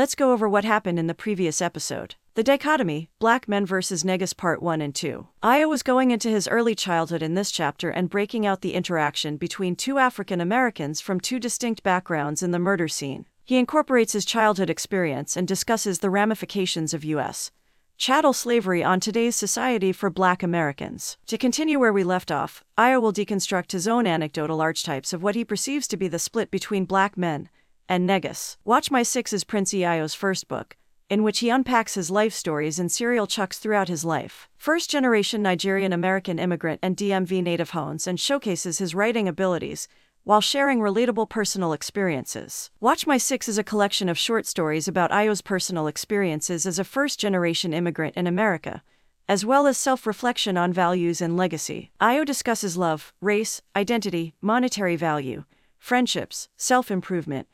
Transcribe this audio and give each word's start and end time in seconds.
let's 0.00 0.14
go 0.14 0.32
over 0.32 0.48
what 0.48 0.64
happened 0.64 0.98
in 0.98 1.08
the 1.08 1.14
previous 1.14 1.60
episode. 1.60 2.14
The 2.32 2.42
dichotomy, 2.42 3.10
Black 3.18 3.46
Men 3.46 3.66
vs. 3.66 4.02
Negus 4.02 4.32
Part 4.32 4.62
1 4.62 4.80
and 4.80 4.94
2. 4.94 5.26
Eyo 5.42 5.68
was 5.68 5.82
going 5.82 6.10
into 6.10 6.30
his 6.30 6.48
early 6.48 6.74
childhood 6.74 7.22
in 7.22 7.34
this 7.34 7.50
chapter 7.50 7.90
and 7.90 8.08
breaking 8.08 8.46
out 8.46 8.62
the 8.62 8.72
interaction 8.72 9.36
between 9.36 9.76
two 9.76 9.98
African 9.98 10.40
Americans 10.40 11.02
from 11.02 11.20
two 11.20 11.38
distinct 11.38 11.82
backgrounds 11.82 12.42
in 12.42 12.50
the 12.50 12.58
murder 12.58 12.88
scene. 12.88 13.26
He 13.44 13.58
incorporates 13.58 14.14
his 14.14 14.24
childhood 14.24 14.70
experience 14.70 15.36
and 15.36 15.46
discusses 15.46 15.98
the 15.98 16.08
ramifications 16.08 16.94
of 16.94 17.04
U.S. 17.04 17.50
chattel 17.98 18.32
slavery 18.32 18.82
on 18.82 19.00
today's 19.00 19.36
society 19.36 19.92
for 19.92 20.08
black 20.08 20.42
Americans. 20.42 21.18
To 21.26 21.36
continue 21.36 21.78
where 21.78 21.92
we 21.92 22.04
left 22.04 22.30
off, 22.30 22.64
Eyo 22.78 23.02
will 23.02 23.12
deconstruct 23.12 23.72
his 23.72 23.86
own 23.86 24.06
anecdotal 24.06 24.62
archetypes 24.62 25.12
of 25.12 25.22
what 25.22 25.34
he 25.34 25.44
perceives 25.44 25.86
to 25.88 25.98
be 25.98 26.08
the 26.08 26.18
split 26.18 26.50
between 26.50 26.86
black 26.86 27.18
men 27.18 27.50
and 27.90 28.06
Negus. 28.06 28.56
Watch 28.64 28.92
My 28.92 29.02
Six 29.02 29.32
is 29.32 29.42
Prince 29.42 29.74
Eyo's 29.74 30.14
first 30.14 30.46
book, 30.46 30.76
in 31.10 31.24
which 31.24 31.40
he 31.40 31.50
unpacks 31.50 31.94
his 31.94 32.08
life 32.08 32.32
stories 32.32 32.78
and 32.78 32.90
serial 32.90 33.26
chucks 33.26 33.58
throughout 33.58 33.88
his 33.88 34.04
life. 34.04 34.48
First 34.56 34.88
generation 34.88 35.42
Nigerian 35.42 35.92
American 35.92 36.38
immigrant 36.38 36.78
and 36.84 36.96
DMV 36.96 37.42
native 37.42 37.70
hones 37.70 38.06
and 38.06 38.20
showcases 38.20 38.78
his 38.78 38.94
writing 38.94 39.26
abilities 39.26 39.88
while 40.22 40.40
sharing 40.40 40.78
relatable 40.78 41.28
personal 41.28 41.72
experiences. 41.72 42.70
Watch 42.78 43.08
My 43.08 43.18
Six 43.18 43.48
is 43.48 43.58
a 43.58 43.64
collection 43.64 44.08
of 44.08 44.16
short 44.16 44.46
stories 44.46 44.86
about 44.86 45.10
Eyo's 45.10 45.42
personal 45.42 45.88
experiences 45.88 46.66
as 46.66 46.78
a 46.78 46.84
first 46.84 47.18
generation 47.18 47.74
immigrant 47.74 48.14
in 48.16 48.28
America, 48.28 48.84
as 49.28 49.44
well 49.44 49.66
as 49.66 49.76
self 49.76 50.06
reflection 50.06 50.56
on 50.56 50.72
values 50.72 51.20
and 51.20 51.36
legacy. 51.36 51.90
Eyo 52.00 52.24
discusses 52.24 52.76
love, 52.76 53.12
race, 53.20 53.62
identity, 53.74 54.34
monetary 54.40 54.94
value, 54.94 55.42
friendships, 55.76 56.48
self 56.56 56.88
improvement, 56.92 57.48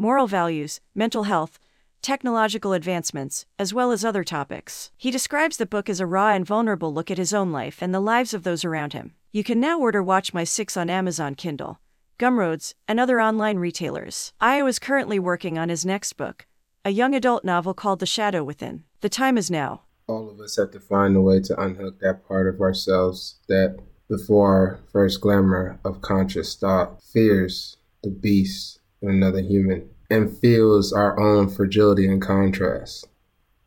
moral 0.00 0.26
values, 0.26 0.80
mental 0.94 1.24
health, 1.24 1.58
technological 2.00 2.72
advancements, 2.72 3.44
as 3.58 3.74
well 3.74 3.92
as 3.92 4.02
other 4.02 4.24
topics. 4.24 4.90
He 4.96 5.10
describes 5.10 5.58
the 5.58 5.66
book 5.66 5.90
as 5.90 6.00
a 6.00 6.06
raw 6.06 6.30
and 6.30 6.46
vulnerable 6.46 6.94
look 6.94 7.10
at 7.10 7.18
his 7.18 7.34
own 7.34 7.52
life 7.52 7.82
and 7.82 7.92
the 7.92 8.00
lives 8.00 8.32
of 8.32 8.42
those 8.42 8.64
around 8.64 8.94
him. 8.94 9.12
You 9.30 9.44
can 9.44 9.60
now 9.60 9.78
order 9.78 10.02
Watch 10.02 10.32
My 10.32 10.42
Six 10.42 10.74
on 10.74 10.88
Amazon 10.88 11.34
Kindle, 11.34 11.80
Gumroads, 12.18 12.72
and 12.88 12.98
other 12.98 13.20
online 13.20 13.58
retailers. 13.58 14.32
Eyo 14.40 14.66
is 14.66 14.78
currently 14.78 15.18
working 15.18 15.58
on 15.58 15.68
his 15.68 15.84
next 15.84 16.14
book, 16.14 16.46
a 16.82 16.90
young 16.90 17.14
adult 17.14 17.44
novel 17.44 17.74
called 17.74 17.98
The 17.98 18.06
Shadow 18.06 18.42
Within. 18.42 18.84
The 19.02 19.10
time 19.10 19.36
is 19.36 19.50
now. 19.50 19.82
All 20.06 20.30
of 20.30 20.40
us 20.40 20.56
have 20.56 20.70
to 20.70 20.80
find 20.80 21.14
a 21.14 21.20
way 21.20 21.40
to 21.40 21.60
unhook 21.60 22.00
that 22.00 22.26
part 22.26 22.52
of 22.52 22.62
ourselves 22.62 23.38
that, 23.48 23.78
before 24.08 24.48
our 24.48 24.80
first 24.90 25.20
glimmer 25.20 25.78
of 25.84 26.00
conscious 26.00 26.56
thought, 26.56 27.02
fears 27.02 27.76
the 28.02 28.08
beast 28.08 28.78
in 29.02 29.10
another 29.10 29.40
human 29.40 29.88
and 30.10 30.36
feels 30.38 30.92
our 30.92 31.18
own 31.20 31.48
fragility 31.48 32.06
and 32.06 32.20
contrast, 32.20 33.06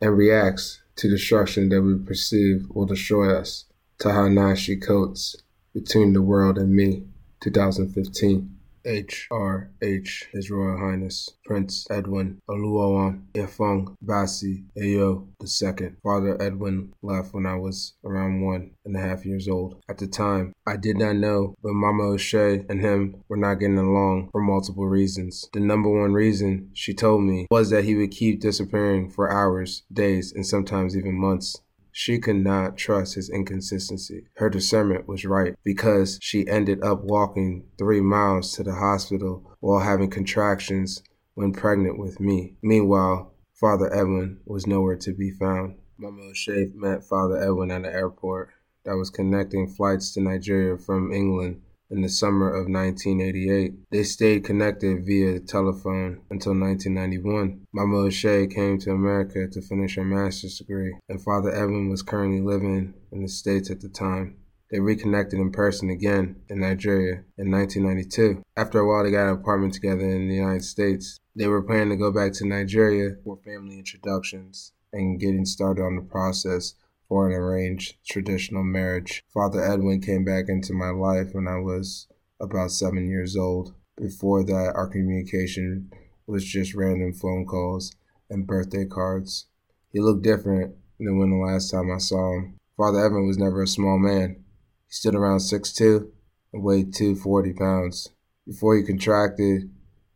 and 0.00 0.16
reacts 0.16 0.82
to 0.96 1.08
destruction 1.08 1.70
that 1.70 1.82
we 1.82 1.96
perceive 1.96 2.66
will 2.70 2.86
destroy 2.86 3.34
us. 3.34 3.64
Ta-Nehisi 3.98 4.80
Coates, 4.80 5.36
Between 5.72 6.12
the 6.12 6.22
World 6.22 6.58
and 6.58 6.74
Me, 6.74 7.04
2015. 7.40 8.53
H.R.H. 8.86 10.28
His 10.32 10.50
Royal 10.50 10.78
Highness 10.78 11.30
Prince 11.44 11.86
Edwin 11.90 12.40
Oluwawan 12.48 13.22
Ifong 13.34 13.96
Basi 14.04 14.64
Eyo 14.78 15.26
II. 15.42 15.90
Father 16.02 16.40
Edwin 16.40 16.92
left 17.02 17.32
when 17.34 17.46
I 17.46 17.56
was 17.56 17.94
around 18.04 18.42
one 18.42 18.72
and 18.84 18.96
a 18.96 19.00
half 19.00 19.24
years 19.24 19.48
old. 19.48 19.82
At 19.88 19.98
the 19.98 20.06
time, 20.06 20.52
I 20.66 20.76
did 20.76 20.98
not 20.98 21.16
know, 21.16 21.54
but 21.62 21.72
Mama 21.72 22.04
O'Shea 22.04 22.64
and 22.68 22.80
him 22.80 23.22
were 23.28 23.36
not 23.36 23.60
getting 23.60 23.78
along 23.78 24.28
for 24.32 24.40
multiple 24.40 24.86
reasons. 24.86 25.48
The 25.52 25.60
number 25.60 25.88
one 25.88 26.12
reason, 26.12 26.70
she 26.74 26.94
told 26.94 27.22
me, 27.22 27.46
was 27.50 27.70
that 27.70 27.84
he 27.84 27.94
would 27.94 28.10
keep 28.10 28.40
disappearing 28.40 29.10
for 29.10 29.32
hours, 29.32 29.82
days, 29.92 30.32
and 30.32 30.46
sometimes 30.46 30.96
even 30.96 31.14
months. 31.18 31.56
She 31.96 32.18
could 32.18 32.42
not 32.42 32.76
trust 32.76 33.14
his 33.14 33.30
inconsistency. 33.30 34.26
Her 34.34 34.50
discernment 34.50 35.06
was 35.06 35.24
right 35.24 35.54
because 35.62 36.18
she 36.20 36.48
ended 36.48 36.82
up 36.82 37.04
walking 37.04 37.68
three 37.78 38.00
miles 38.00 38.52
to 38.54 38.64
the 38.64 38.74
hospital 38.74 39.56
while 39.60 39.78
having 39.78 40.10
contractions 40.10 41.04
when 41.34 41.52
pregnant 41.52 41.96
with 41.96 42.18
me. 42.18 42.56
Meanwhile, 42.62 43.32
Father 43.52 43.94
Edwin 43.94 44.40
was 44.44 44.66
nowhere 44.66 44.96
to 44.96 45.14
be 45.14 45.30
found. 45.30 45.76
Mama 45.96 46.22
O'Shea 46.22 46.72
met 46.74 47.04
Father 47.04 47.40
Edwin 47.40 47.70
at 47.70 47.82
the 47.82 47.92
airport 47.92 48.50
that 48.84 48.96
was 48.96 49.08
connecting 49.08 49.68
flights 49.68 50.12
to 50.14 50.20
Nigeria 50.20 50.76
from 50.76 51.12
England 51.12 51.62
in 51.94 52.02
the 52.02 52.08
summer 52.08 52.48
of 52.48 52.68
1988. 52.68 53.72
They 53.90 54.02
stayed 54.02 54.44
connected 54.44 55.06
via 55.06 55.38
telephone 55.40 56.20
until 56.28 56.58
1991. 56.58 57.66
Mama 57.72 57.96
O'Shea 57.96 58.48
came 58.48 58.78
to 58.80 58.90
America 58.90 59.46
to 59.48 59.62
finish 59.62 59.94
her 59.94 60.04
master's 60.04 60.58
degree, 60.58 60.94
and 61.08 61.22
Father 61.22 61.54
Edwin 61.54 61.88
was 61.88 62.02
currently 62.02 62.40
living 62.40 62.94
in 63.12 63.22
the 63.22 63.28
States 63.28 63.70
at 63.70 63.80
the 63.80 63.88
time. 63.88 64.36
They 64.70 64.80
reconnected 64.80 65.38
in 65.38 65.52
person 65.52 65.88
again 65.88 66.42
in 66.48 66.60
Nigeria 66.60 67.22
in 67.38 67.50
1992. 67.50 68.42
After 68.56 68.80
a 68.80 68.86
while, 68.88 69.04
they 69.04 69.12
got 69.12 69.28
an 69.28 69.38
apartment 69.38 69.74
together 69.74 70.02
in 70.02 70.28
the 70.28 70.34
United 70.34 70.64
States. 70.64 71.16
They 71.36 71.46
were 71.46 71.62
planning 71.62 71.90
to 71.90 71.96
go 71.96 72.10
back 72.10 72.32
to 72.34 72.46
Nigeria 72.46 73.10
for 73.22 73.36
family 73.44 73.78
introductions 73.78 74.72
and 74.92 75.20
getting 75.20 75.44
started 75.44 75.82
on 75.82 75.96
the 75.96 76.02
process 76.02 76.74
for 77.08 77.28
an 77.28 77.34
arranged 77.34 77.96
traditional 78.08 78.62
marriage. 78.62 79.24
Father 79.32 79.62
Edwin 79.62 80.00
came 80.00 80.24
back 80.24 80.46
into 80.48 80.72
my 80.72 80.90
life 80.90 81.28
when 81.32 81.46
I 81.46 81.58
was 81.58 82.06
about 82.40 82.70
seven 82.70 83.08
years 83.08 83.36
old. 83.36 83.74
Before 83.96 84.44
that, 84.44 84.72
our 84.74 84.88
communication 84.88 85.90
was 86.26 86.44
just 86.44 86.74
random 86.74 87.12
phone 87.12 87.46
calls 87.46 87.94
and 88.30 88.46
birthday 88.46 88.84
cards. 88.84 89.46
He 89.92 90.00
looked 90.00 90.22
different 90.22 90.74
than 90.98 91.18
when 91.18 91.30
the 91.30 91.36
last 91.36 91.70
time 91.70 91.90
I 91.92 91.98
saw 91.98 92.34
him. 92.34 92.58
Father 92.76 93.04
Edwin 93.04 93.26
was 93.26 93.38
never 93.38 93.62
a 93.62 93.68
small 93.68 93.98
man. 93.98 94.44
He 94.86 94.92
stood 94.92 95.14
around 95.14 95.38
6'2 95.38 96.10
and 96.52 96.62
weighed 96.62 96.94
240 96.94 97.52
pounds. 97.52 98.10
Before 98.46 98.76
he 98.76 98.82
contracted 98.82 99.70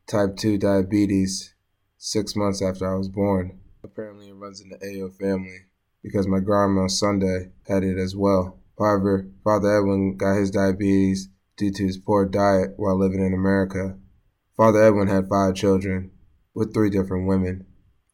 type 0.06 0.36
2 0.36 0.58
diabetes 0.58 1.54
six 1.98 2.34
months 2.34 2.62
after 2.62 2.92
I 2.92 2.96
was 2.96 3.08
born. 3.08 3.60
Apparently, 3.84 4.28
it 4.28 4.34
runs 4.34 4.60
in 4.60 4.70
the 4.70 4.78
Eyo 4.78 5.14
family 5.14 5.66
because 6.08 6.26
my 6.26 6.40
grandma 6.40 6.82
on 6.82 6.88
Sunday 6.88 7.50
had 7.66 7.84
it 7.84 7.98
as 7.98 8.16
well. 8.16 8.58
However, 8.78 9.28
Father 9.44 9.78
Edwin 9.78 10.16
got 10.16 10.36
his 10.36 10.50
diabetes 10.50 11.28
due 11.56 11.70
to 11.72 11.84
his 11.84 11.98
poor 11.98 12.24
diet 12.24 12.74
while 12.76 12.98
living 12.98 13.24
in 13.24 13.34
America. 13.34 13.98
Father 14.56 14.82
Edwin 14.82 15.08
had 15.08 15.28
five 15.28 15.54
children 15.54 16.10
with 16.54 16.72
three 16.72 16.90
different 16.90 17.28
women. 17.28 17.66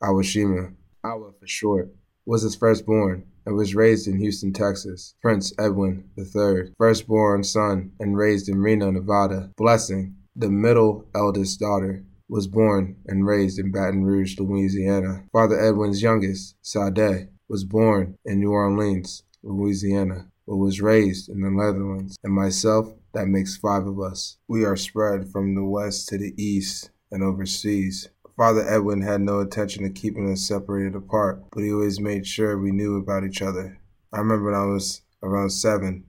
Awashima, 0.03 0.75
Awa 1.05 1.33
for 1.39 1.47
short, 1.47 1.95
was 2.27 2.43
his 2.43 2.57
firstborn 2.57 3.25
and 3.47 3.57
was 3.57 3.75
raised 3.75 4.09
in 4.09 4.19
Houston, 4.19 4.53
Texas. 4.53 5.15
Prince 5.21 5.53
Edwin 5.59 6.09
III, 6.19 6.73
firstborn 6.79 7.45
son 7.45 7.93
and 8.01 8.17
raised 8.17 8.49
in 8.49 8.59
Reno, 8.59 8.91
Nevada. 8.91 9.51
Blessing, 9.57 10.17
the 10.35 10.51
middle 10.51 11.07
eldest 11.15 11.61
daughter, 11.61 12.05
was 12.29 12.47
born 12.47 12.97
and 13.07 13.27
raised 13.27 13.59
in 13.59 13.71
Baton 13.71 14.05
Rouge, 14.05 14.39
Louisiana. 14.39 15.25
Father 15.33 15.61
Edwin's 15.61 16.03
youngest, 16.03 16.57
Sade, 16.63 17.29
was 17.55 17.63
born 17.63 18.19
in 18.25 18.41
New 18.41 18.51
Orleans, 18.51 19.23
Louisiana, 19.45 20.27
but 20.45 20.57
was 20.57 20.81
raised 20.81 21.29
in 21.29 21.41
the 21.41 21.51
Netherlands, 21.53 22.19
and 22.25 22.35
myself, 22.35 22.93
that 23.13 23.29
makes 23.29 23.57
five 23.57 23.87
of 23.87 24.01
us. 24.01 24.39
We 24.49 24.65
are 24.65 24.75
spread 24.75 25.31
from 25.31 25.55
the 25.55 25.63
west 25.63 26.09
to 26.09 26.19
the 26.19 26.35
east 26.37 26.91
and 27.13 27.23
overseas. 27.23 28.09
Father 28.37 28.69
Edwin 28.69 29.03
had 29.03 29.21
no 29.21 29.39
intention 29.39 29.85
of 29.85 29.95
keeping 29.95 30.33
us 30.33 30.43
separated 30.43 30.97
apart, 30.97 31.45
but 31.53 31.63
he 31.63 31.71
always 31.71 32.01
made 32.01 32.27
sure 32.27 32.59
we 32.59 32.73
knew 32.73 32.97
about 32.97 33.23
each 33.23 33.41
other. 33.41 33.79
I 34.13 34.19
remember 34.19 34.47
when 34.47 34.61
I 34.61 34.65
was 34.65 35.03
around 35.23 35.51
seven, 35.51 36.07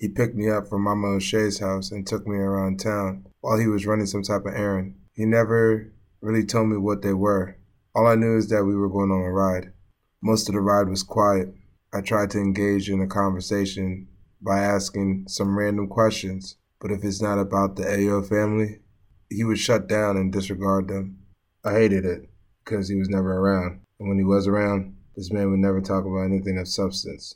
he 0.00 0.08
picked 0.08 0.34
me 0.34 0.50
up 0.50 0.66
from 0.66 0.82
Mama 0.82 1.06
O'Shea's 1.10 1.60
house 1.60 1.92
and 1.92 2.04
took 2.04 2.26
me 2.26 2.38
around 2.38 2.80
town 2.80 3.28
while 3.40 3.56
he 3.56 3.68
was 3.68 3.86
running 3.86 4.06
some 4.06 4.24
type 4.24 4.46
of 4.46 4.54
errand. 4.56 4.96
He 5.12 5.26
never 5.26 5.92
really 6.20 6.44
told 6.44 6.70
me 6.70 6.76
what 6.76 7.02
they 7.02 7.14
were. 7.14 7.56
All 7.94 8.08
I 8.08 8.16
knew 8.16 8.36
is 8.36 8.48
that 8.48 8.64
we 8.64 8.74
were 8.74 8.88
going 8.88 9.12
on 9.12 9.22
a 9.22 9.30
ride. 9.30 9.72
Most 10.22 10.48
of 10.48 10.54
the 10.54 10.60
ride 10.60 10.88
was 10.88 11.02
quiet. 11.02 11.52
I 11.92 12.00
tried 12.00 12.30
to 12.30 12.38
engage 12.38 12.88
in 12.88 13.00
a 13.00 13.08
conversation 13.08 14.06
by 14.40 14.60
asking 14.60 15.26
some 15.28 15.58
random 15.58 15.88
questions, 15.88 16.56
but 16.80 16.92
if 16.92 17.02
it's 17.02 17.20
not 17.20 17.38
about 17.38 17.74
the 17.74 17.82
Eyo 17.82 18.26
family, 18.26 18.78
he 19.28 19.42
would 19.42 19.58
shut 19.58 19.88
down 19.88 20.16
and 20.16 20.32
disregard 20.32 20.86
them. 20.86 21.18
I 21.64 21.72
hated 21.72 22.04
it 22.04 22.30
because 22.64 22.88
he 22.88 22.94
was 22.94 23.08
never 23.08 23.36
around. 23.36 23.80
And 23.98 24.08
when 24.08 24.18
he 24.18 24.24
was 24.24 24.46
around, 24.46 24.96
this 25.16 25.32
man 25.32 25.50
would 25.50 25.58
never 25.58 25.80
talk 25.80 26.04
about 26.04 26.24
anything 26.24 26.56
of 26.58 26.68
substance. 26.68 27.34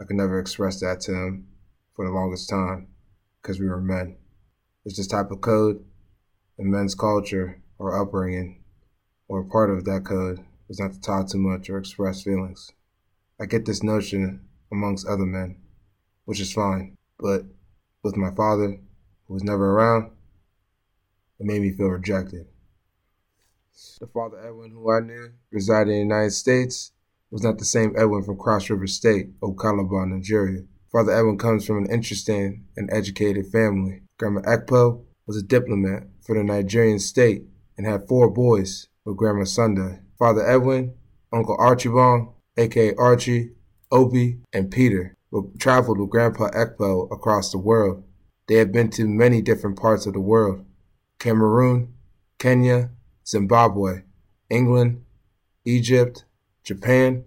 I 0.00 0.04
could 0.04 0.16
never 0.16 0.40
express 0.40 0.80
that 0.80 1.00
to 1.02 1.12
him 1.12 1.46
for 1.94 2.04
the 2.04 2.12
longest 2.12 2.50
time 2.50 2.88
because 3.40 3.60
we 3.60 3.68
were 3.68 3.80
men. 3.80 4.16
It's 4.84 4.96
this 4.96 5.06
type 5.06 5.30
of 5.30 5.40
code 5.40 5.84
in 6.58 6.70
men's 6.70 6.94
culture 6.94 7.62
or 7.78 8.00
upbringing, 8.00 8.64
or 9.28 9.44
part 9.44 9.70
of 9.70 9.84
that 9.84 10.04
code, 10.04 10.40
is 10.68 10.80
not 10.80 10.92
to 10.92 11.00
talk 11.00 11.28
too 11.28 11.38
much 11.38 11.68
or 11.68 11.78
express 11.78 12.22
feelings. 12.22 12.70
I 13.40 13.46
get 13.46 13.66
this 13.66 13.82
notion 13.82 14.48
amongst 14.70 15.06
other 15.06 15.26
men, 15.26 15.56
which 16.24 16.40
is 16.40 16.52
fine, 16.52 16.96
but 17.18 17.44
with 18.02 18.16
my 18.16 18.30
father, 18.34 18.78
who 19.26 19.34
was 19.34 19.42
never 19.42 19.72
around, 19.72 20.10
it 21.38 21.46
made 21.46 21.62
me 21.62 21.72
feel 21.72 21.88
rejected. 21.88 22.46
The 24.00 24.06
father 24.06 24.38
Edwin 24.38 24.70
who 24.70 24.92
I 24.92 25.00
knew 25.00 25.32
resided 25.50 25.90
in 25.90 26.08
the 26.08 26.14
United 26.14 26.30
States 26.30 26.92
was 27.30 27.42
not 27.42 27.58
the 27.58 27.64
same 27.64 27.94
Edwin 27.98 28.22
from 28.22 28.36
Cross 28.36 28.70
River 28.70 28.86
State, 28.86 29.38
Okalaba, 29.40 30.08
Nigeria. 30.08 30.62
Father 30.92 31.12
Edwin 31.12 31.38
comes 31.38 31.66
from 31.66 31.78
an 31.78 31.90
interesting 31.90 32.66
and 32.76 32.88
educated 32.92 33.46
family. 33.48 34.02
Grandma 34.16 34.42
Ekpo 34.42 35.02
was 35.26 35.36
a 35.36 35.42
diplomat 35.42 36.04
for 36.20 36.36
the 36.36 36.44
Nigerian 36.44 37.00
state 37.00 37.42
and 37.76 37.84
had 37.84 38.06
four 38.06 38.30
boys 38.30 38.86
with 39.04 39.16
Grandma 39.16 39.42
Sunday. 39.42 39.98
Father 40.24 40.48
Edwin, 40.48 40.94
Uncle 41.34 41.54
Archibald, 41.58 42.28
aka 42.56 42.94
Archie, 42.94 43.50
Obi, 43.92 44.38
and 44.54 44.70
Peter 44.70 45.14
traveled 45.58 46.00
with 46.00 46.08
Grandpa 46.08 46.48
Ekpo 46.52 47.12
across 47.12 47.52
the 47.52 47.58
world. 47.58 48.02
They 48.48 48.54
had 48.54 48.72
been 48.72 48.88
to 48.92 49.06
many 49.06 49.42
different 49.42 49.78
parts 49.78 50.06
of 50.06 50.14
the 50.14 50.20
world 50.20 50.64
Cameroon, 51.18 51.92
Kenya, 52.38 52.88
Zimbabwe, 53.26 54.04
England, 54.48 55.04
Egypt, 55.66 56.24
Japan, 56.62 57.24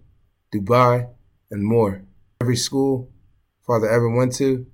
Dubai, 0.51 1.07
and 1.51 1.63
more. 1.63 2.01
Every 2.41 2.55
school 2.55 3.11
Father 3.61 3.87
ever 3.87 4.09
went 4.09 4.33
to, 4.37 4.65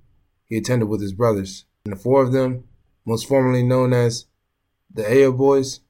he 0.46 0.56
attended 0.56 0.88
with 0.88 1.02
his 1.02 1.12
brothers. 1.12 1.66
And 1.84 1.92
the 1.92 2.00
four 2.00 2.22
of 2.22 2.32
them, 2.32 2.64
most 3.04 3.28
formerly 3.28 3.62
known 3.62 3.92
as 3.92 4.24
the 4.90 5.02
Eyo 5.02 5.36
Boys, 5.36 5.80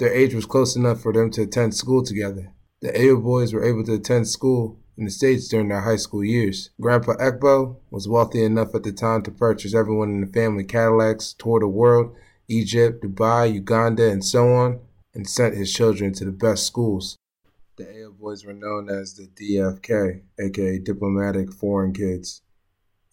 their 0.00 0.12
age 0.14 0.34
was 0.34 0.46
close 0.46 0.76
enough 0.76 1.00
for 1.02 1.12
them 1.12 1.30
to 1.30 1.42
attend 1.42 1.74
school 1.74 2.02
together. 2.02 2.52
The 2.80 2.88
Eyo 2.88 3.22
Boys 3.22 3.52
were 3.52 3.62
able 3.62 3.84
to 3.84 3.94
attend 3.94 4.26
school 4.26 4.80
in 4.96 5.04
the 5.04 5.10
States 5.10 5.46
during 5.46 5.68
their 5.68 5.82
high 5.82 5.96
school 5.96 6.24
years. 6.24 6.70
Grandpa 6.80 7.16
Ekpo 7.16 7.76
was 7.90 8.08
wealthy 8.08 8.42
enough 8.42 8.74
at 8.74 8.82
the 8.82 8.92
time 8.92 9.22
to 9.22 9.30
purchase 9.30 9.74
everyone 9.74 10.08
in 10.08 10.22
the 10.22 10.26
family 10.26 10.64
Cadillacs, 10.64 11.34
toured 11.34 11.62
the 11.62 11.68
world, 11.68 12.16
Egypt, 12.48 13.04
Dubai, 13.04 13.52
Uganda, 13.52 14.10
and 14.10 14.24
so 14.24 14.48
on, 14.48 14.80
and 15.14 15.28
sent 15.28 15.54
his 15.54 15.70
children 15.70 16.14
to 16.14 16.24
the 16.24 16.32
best 16.32 16.66
schools. 16.66 17.18
The 17.76 17.84
Eyo 17.84 18.18
boys 18.18 18.46
were 18.46 18.54
known 18.54 18.88
as 18.88 19.14
the 19.14 19.28
DFK, 19.28 20.22
aka 20.40 20.78
Diplomatic 20.78 21.52
Foreign 21.52 21.92
Kids, 21.92 22.40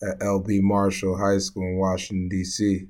at 0.02 0.20
LB 0.20 0.62
Marshall 0.62 1.18
High 1.18 1.40
School 1.40 1.64
in 1.64 1.78
Washington, 1.78 2.30
D.C., 2.30 2.88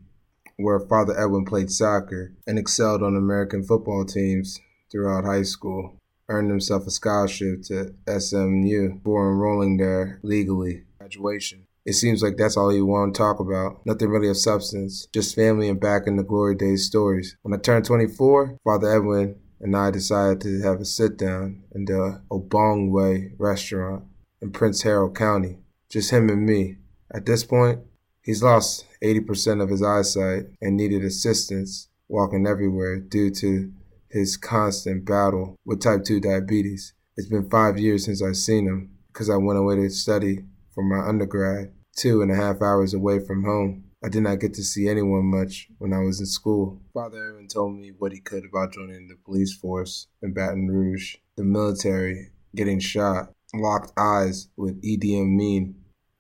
where 0.58 0.80
Father 0.80 1.18
Edwin 1.18 1.46
played 1.46 1.72
soccer 1.72 2.34
and 2.46 2.60
excelled 2.60 3.04
on 3.04 3.16
American 3.16 3.64
football 3.64 4.06
teams 4.06 4.60
throughout 4.92 5.24
high 5.24 5.44
school. 5.44 5.96
Earned 6.30 6.50
himself 6.50 6.86
a 6.86 6.92
scholarship 6.92 7.62
to 7.64 7.94
SMU 8.20 8.96
before 8.96 9.32
enrolling 9.32 9.78
there 9.78 10.20
legally. 10.24 10.84
Graduation. 11.00 11.68
It 11.86 11.94
seems 11.94 12.22
like 12.22 12.36
that's 12.36 12.58
all 12.58 12.74
you 12.74 12.86
want 12.86 13.14
to 13.14 13.18
talk 13.18 13.40
about. 13.40 13.86
Nothing 13.86 14.10
really 14.10 14.28
of 14.28 14.36
substance, 14.36 15.08
just 15.14 15.36
family 15.36 15.70
and 15.70 15.80
back 15.80 16.06
in 16.06 16.18
the 16.18 16.24
glory 16.24 16.54
days 16.54 16.86
stories. 16.86 17.38
When 17.44 17.54
I 17.54 17.58
turned 17.62 17.86
24, 17.86 18.58
Father 18.66 18.98
Edwin 18.98 19.38
and 19.62 19.76
I 19.76 19.92
decided 19.92 20.42
to 20.42 20.62
have 20.64 20.82
a 20.82 20.86
sit 20.86 21.18
down 21.18 21.64
in 21.74 21.86
the 21.86 22.22
Obongwe 22.30 23.32
restaurant 23.38 24.04
in 24.42 24.52
Prince 24.52 24.82
Harold 24.82 25.16
County. 25.16 25.60
Just 25.90 26.12
him 26.12 26.30
and 26.30 26.46
me. 26.46 26.76
At 27.14 27.26
this 27.26 27.46
point, 27.46 27.80
he's 28.28 28.44
lost 28.44 28.86
80% 29.02 29.64
of 29.64 29.70
his 29.70 29.82
eyesight 29.82 30.48
and 30.62 30.76
needed 30.76 31.04
assistance 31.04 31.88
walking 32.10 32.46
everywhere 32.46 33.00
due 33.00 33.32
to 33.32 33.72
his 34.10 34.38
constant 34.38 35.06
battle 35.06 35.56
with 35.66 35.82
type 35.82 36.04
2 36.04 36.20
diabetes. 36.20 36.94
It's 37.16 37.30
been 37.30 37.50
five 37.50 37.80
years 37.80 38.06
since 38.06 38.22
I've 38.22 38.38
seen 38.38 38.68
him 38.68 38.92
because 39.08 39.30
I 39.30 39.38
went 39.38 39.58
away 39.58 39.78
to 39.78 39.90
study 39.90 40.46
for 40.76 40.84
my 40.84 41.08
undergrad, 41.08 41.72
two 41.96 42.22
and 42.22 42.32
a 42.32 42.36
half 42.36 42.62
hours 42.62 42.94
away 42.94 43.20
from 43.20 43.44
home. 43.44 43.86
I 44.04 44.10
did 44.10 44.24
not 44.24 44.40
get 44.40 44.54
to 44.56 44.64
see 44.64 44.88
anyone 44.88 45.26
much 45.26 45.70
when 45.80 45.94
I 45.94 46.00
was 46.00 46.20
in 46.20 46.28
school. 46.28 46.82
Father 46.94 47.30
Edwin 47.30 47.48
told 47.48 47.80
me 47.80 47.94
what 47.98 48.12
he 48.12 48.20
could 48.20 48.46
about 48.46 48.74
joining 48.74 49.08
the 49.08 49.16
police 49.26 49.54
force 49.54 50.08
in 50.22 50.34
Baton 50.34 50.68
Rouge, 50.68 51.16
the 51.36 51.44
military, 51.44 52.30
getting 52.56 52.80
shot, 52.80 53.32
locked 53.56 53.92
eyes 53.98 54.50
with 54.56 54.80
Idi 54.84 55.20
Amin, 55.20 55.76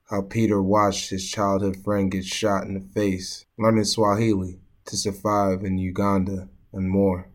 how 0.09 0.21
Peter 0.21 0.61
watched 0.61 1.09
his 1.09 1.29
childhood 1.29 1.77
friend 1.83 2.11
get 2.11 2.25
shot 2.25 2.63
in 2.63 2.73
the 2.73 2.79
face, 2.79 3.45
learning 3.57 3.83
Swahili 3.83 4.59
to 4.85 4.95
survive 4.95 5.63
in 5.63 5.77
Uganda, 5.77 6.47
and 6.71 6.89
more. 6.89 7.29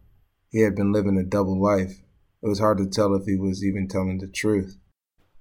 He 0.50 0.60
had 0.60 0.74
been 0.74 0.92
living 0.92 1.18
a 1.18 1.22
double 1.22 1.60
life. 1.60 2.02
It 2.42 2.48
was 2.48 2.58
hard 2.58 2.78
to 2.78 2.86
tell 2.86 3.14
if 3.14 3.26
he 3.26 3.36
was 3.36 3.64
even 3.64 3.88
telling 3.88 4.18
the 4.18 4.26
truth. 4.26 4.78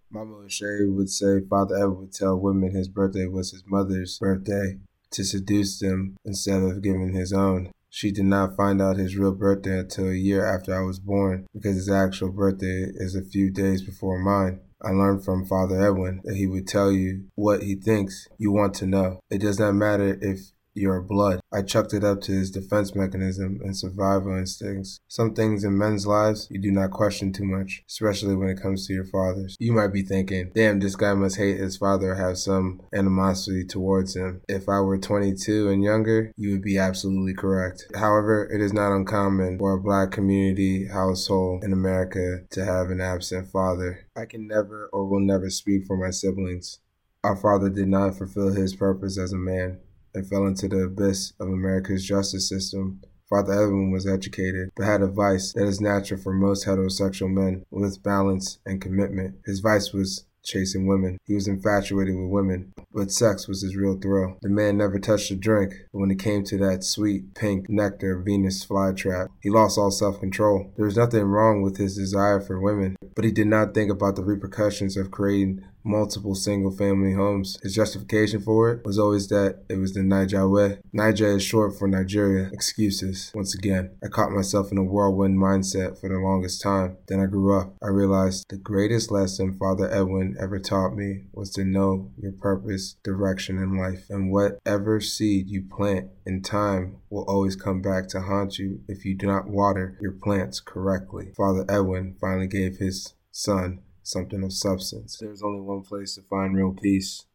Mama 0.10 0.38
O'Shea 0.38 0.86
would 0.88 1.10
say 1.10 1.40
Father 1.40 1.78
Edwin 1.78 2.00
would 2.00 2.14
tell 2.14 2.38
women 2.38 2.76
his 2.76 2.90
birthday 2.90 3.28
was 3.28 3.52
his 3.52 3.64
mother's 3.66 4.20
birthday, 4.20 4.78
to 5.12 5.24
seduce 5.24 5.80
them 5.80 6.18
instead 6.26 6.62
of 6.62 6.82
giving 6.82 7.14
his 7.14 7.32
own. 7.32 7.72
She 7.90 8.12
did 8.12 8.26
not 8.26 8.56
find 8.56 8.82
out 8.82 8.98
his 8.98 9.18
real 9.18 9.34
birthday 9.34 9.80
until 9.80 10.10
a 10.10 10.14
year 10.14 10.46
after 10.46 10.74
I 10.74 10.82
was 10.82 11.00
born 11.00 11.48
because 11.54 11.76
his 11.76 11.90
actual 11.90 12.32
birthday 12.32 12.88
is 12.94 13.16
a 13.16 13.24
few 13.24 13.50
days 13.50 13.82
before 13.82 14.20
mine. 14.20 14.62
I 14.84 14.92
learned 14.92 15.24
from 15.24 15.46
Father 15.46 15.80
Edwin 15.86 16.22
that 16.24 16.36
he 16.36 16.48
would 16.48 16.68
tell 16.68 16.92
you 16.92 17.26
what 17.36 17.64
he 17.64 17.76
thinks 17.76 18.28
you 18.38 18.52
want 18.52 18.74
to 18.76 18.88
know. 18.88 19.20
It 19.30 19.40
does 19.40 19.60
not 19.60 19.74
matter 19.74 20.18
if 20.22 20.52
your 20.74 21.02
blood. 21.02 21.42
I 21.52 21.62
chucked 21.62 21.94
it 21.94 22.04
up 22.04 22.22
to 22.22 22.32
his 22.32 22.52
defense 22.52 22.96
mechanism 22.96 23.60
and 23.64 23.76
survival 23.76 24.38
instincts. 24.38 25.00
Some 25.08 25.34
things 25.34 25.64
in 25.64 25.78
men's 25.78 26.08
lives 26.08 26.48
you 26.50 26.60
do 26.60 26.72
not 26.72 26.92
question 26.92 27.34
too 27.34 27.46
much, 27.46 27.84
especially 27.90 28.36
when 28.36 28.50
it 28.50 28.62
comes 28.62 28.88
to 28.88 28.94
your 28.94 29.06
fathers. 29.06 29.58
You 29.60 29.74
might 29.74 29.94
be 29.94 30.02
thinking, 30.02 30.52
damn, 30.56 30.80
this 30.80 30.96
guy 30.96 31.14
must 31.14 31.38
hate 31.38 31.60
his 31.60 31.78
father 31.78 32.12
or 32.12 32.16
have 32.16 32.38
some 32.38 32.82
animosity 32.94 33.66
towards 33.66 34.16
him. 34.16 34.42
If 34.48 34.70
I 34.70 34.80
were 34.80 34.98
22 34.98 35.70
and 35.70 35.84
younger, 35.84 36.32
you 36.38 36.52
would 36.52 36.62
be 36.62 36.78
absolutely 36.78 37.34
correct. 37.34 37.86
However, 37.96 38.50
it 38.52 38.62
is 38.62 38.74
not 38.74 38.96
uncommon 38.96 39.60
for 39.60 39.74
a 39.74 39.82
black 39.82 40.12
community 40.12 40.88
household 40.88 41.64
in 41.64 41.74
America 41.74 42.40
to 42.52 42.66
have 42.66 42.90
an 42.90 43.02
absent 43.02 43.50
father. 43.50 44.08
I 44.16 44.26
can 44.26 44.48
never 44.48 44.90
or 44.94 45.06
will 45.06 45.20
never 45.20 45.50
speak 45.50 45.86
for 45.86 45.98
my 45.98 46.12
siblings. 46.12 46.80
Our 47.24 47.36
father 47.36 47.70
did 47.70 47.88
not 47.88 48.18
fulfill 48.18 48.52
his 48.52 48.76
purpose 48.76 49.18
as 49.18 49.32
a 49.32 49.38
man 49.38 49.80
and 50.14 50.28
fell 50.28 50.46
into 50.48 50.68
the 50.68 50.84
abyss 50.84 51.34
of 51.40 51.48
America's 51.48 52.06
justice 52.06 52.48
system. 52.48 53.02
Father 53.30 53.54
Edwin 53.54 53.92
was 53.92 54.06
educated, 54.06 54.72
but 54.76 54.86
had 54.86 55.02
a 55.02 55.08
vice 55.08 55.54
that 55.54 55.66
is 55.66 55.80
natural 55.80 56.20
for 56.20 56.34
most 56.34 56.66
heterosexual 56.66 57.32
men 57.32 57.64
with 57.72 58.04
balance 58.04 58.60
and 58.66 58.82
commitment. 58.82 59.36
His 59.46 59.62
vice 59.62 59.94
was 59.94 60.26
chasing 60.44 60.88
women. 60.88 61.18
He 61.26 61.34
was 61.34 61.48
infatuated 61.48 62.16
with 62.16 62.30
women, 62.30 62.74
but 62.94 63.12
sex 63.12 63.48
was 63.48 63.62
his 63.62 63.76
real 63.76 63.98
thrill. 63.98 64.38
The 64.42 64.50
man 64.50 64.78
never 64.78 65.00
touched 65.00 65.32
a 65.32 65.36
drink, 65.36 65.74
but 65.92 66.00
when 66.00 66.12
it 66.12 66.20
came 66.20 66.44
to 66.46 66.58
that 66.60 66.84
sweet 66.84 67.34
pink 67.36 67.70
nectar 67.70 68.20
Venus 68.20 68.66
flytrap, 68.66 69.28
he 69.42 69.50
lost 69.50 69.78
all 69.78 69.92
self 69.92 70.20
control. 70.20 70.72
There 70.76 70.86
was 70.86 70.98
nothing 70.98 71.24
wrong 71.24 71.62
with 71.62 71.78
his 71.78 71.96
desire 71.96 72.42
for 72.42 72.60
women, 72.60 72.96
but 73.16 73.26
he 73.26 73.32
did 73.32 73.48
not 73.48 73.74
think 73.74 73.92
about 73.92 74.16
the 74.16 74.24
repercussions 74.24 74.98
of 74.98 75.12
creating 75.12 75.64
multiple 75.84 76.36
single 76.36 76.72
family 76.72 77.14
homes. 77.14 77.58
His 77.64 77.76
justification 77.76 78.42
for 78.42 78.72
it 78.72 78.86
was 78.86 79.00
always 79.00 79.28
that 79.30 79.64
it 79.70 79.78
was 79.78 79.94
the 79.94 80.02
Naija 80.02 80.50
way. 80.50 80.80
Naija 80.96 81.36
is 81.36 81.44
short 81.44 81.78
for 81.78 81.88
Nigeria. 81.88 82.50
Excuses. 82.52 83.32
Once 83.34 83.54
again, 83.56 83.92
I 84.04 84.08
caught 84.08 84.32
myself 84.32 84.72
in 84.72 84.78
a 84.78 84.84
whirlwind 84.84 85.38
mindset 85.38 86.00
for 86.00 86.10
the 86.10 86.20
longest 86.20 86.62
time. 86.62 86.98
Then 87.08 87.20
I 87.20 87.26
grew 87.26 87.58
up. 87.58 87.76
I 87.82 87.88
realized 87.88 88.46
the 88.50 88.58
greatest 88.58 89.12
lesson 89.12 89.58
Father 89.58 89.92
Edwin 89.92 90.36
ever 90.40 90.60
taught 90.60 90.96
me 90.96 91.24
was 91.34 91.52
to 91.52 91.64
know 91.64 92.12
your 92.18 92.34
purpose, 92.34 92.96
direction 93.04 93.58
in 93.58 93.78
life, 93.78 94.06
and 94.10 94.32
whatever 94.32 95.00
seed 95.00 95.50
you 95.50 95.64
plant 95.64 96.10
in 96.26 96.42
time 96.42 96.98
will 97.10 97.26
always 97.28 97.56
come 97.56 97.82
back 97.82 98.08
to 98.10 98.22
haunt 98.22 98.58
you 98.58 98.82
if 98.88 99.06
you 99.06 99.16
do 99.16 99.28
not 99.28 99.48
water 99.48 99.98
your 100.02 100.12
plants 100.12 100.60
correctly. 100.60 101.34
Father 101.36 101.66
Edwin 101.70 102.16
finally 102.20 102.48
gave 102.48 102.78
his 102.78 103.14
son 103.32 103.80
something 104.04 104.44
of 104.44 104.54
substance. 104.54 105.18
There's 105.18 105.44
only 105.44 105.62
one 105.62 105.82
place 105.82 106.16
to 106.16 106.22
find 106.22 106.56
real 106.56 106.74
peace, 106.74 107.26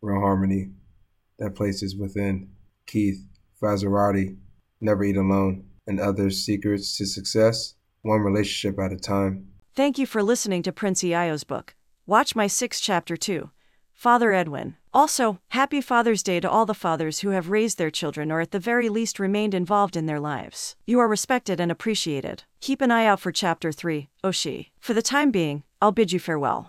real 0.00 0.20
harmony. 0.20 0.70
That 1.38 1.54
place 1.54 1.82
is 1.82 1.96
within. 1.96 2.50
Keith 2.86 3.24
Ferrazzi, 3.60 4.36
Never 4.80 5.04
Eat 5.04 5.16
Alone, 5.16 5.64
and 5.86 6.00
other 6.00 6.30
secrets 6.30 6.96
to 6.98 7.06
success, 7.06 7.74
one 8.02 8.20
relationship 8.20 8.78
at 8.78 8.92
a 8.92 8.96
time. 8.96 9.48
Thank 9.74 9.98
you 9.98 10.06
for 10.06 10.22
listening 10.22 10.62
to 10.64 10.72
Prince 10.72 11.02
Eyo's 11.04 11.44
book. 11.44 11.74
Watch 12.06 12.34
my 12.34 12.46
sixth 12.46 12.82
chapter 12.82 13.16
too. 13.16 13.50
Father 14.00 14.32
Edwin. 14.32 14.76
Also, 14.94 15.40
happy 15.48 15.82
Father's 15.82 16.22
Day 16.22 16.40
to 16.40 16.48
all 16.48 16.64
the 16.64 16.72
fathers 16.72 17.20
who 17.20 17.30
have 17.36 17.50
raised 17.50 17.76
their 17.76 17.90
children 17.90 18.32
or 18.32 18.40
at 18.40 18.50
the 18.50 18.58
very 18.58 18.88
least 18.88 19.18
remained 19.18 19.52
involved 19.52 19.94
in 19.94 20.06
their 20.06 20.18
lives. 20.18 20.74
You 20.86 20.98
are 21.00 21.06
respected 21.06 21.60
and 21.60 21.70
appreciated. 21.70 22.44
Keep 22.62 22.80
an 22.80 22.90
eye 22.90 23.04
out 23.04 23.20
for 23.20 23.30
Chapter 23.30 23.72
3, 23.72 24.08
Oshi. 24.24 24.68
For 24.78 24.94
the 24.94 25.02
time 25.02 25.30
being, 25.30 25.64
I'll 25.82 25.92
bid 25.92 26.12
you 26.12 26.18
farewell. 26.18 26.68